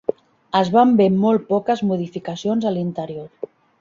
[0.59, 3.51] Es van ver molt poques modificacions a l'interior.